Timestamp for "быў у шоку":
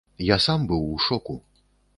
0.71-1.37